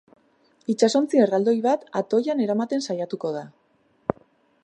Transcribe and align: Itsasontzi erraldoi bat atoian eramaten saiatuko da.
Itsasontzi 0.73 1.21
erraldoi 1.25 1.53
bat 1.65 1.85
atoian 2.01 2.43
eramaten 2.47 2.83
saiatuko 2.89 3.35
da. 3.39 3.47